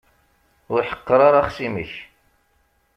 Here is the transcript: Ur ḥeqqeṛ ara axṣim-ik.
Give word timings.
Ur 0.73 0.81
ḥeqqeṛ 0.89 1.19
ara 1.27 1.39
axṣim-ik. 1.45 1.93